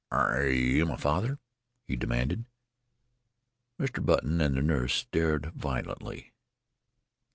"Are 0.09 0.47
you 0.47 0.87
my 0.87 0.95
father?" 0.95 1.37
he 1.85 1.95
demanded. 1.95 2.45
Mr. 3.79 4.03
Button 4.03 4.41
and 4.41 4.57
the 4.57 4.63
nurse 4.63 4.95
started 4.95 5.53
violently. 5.53 6.33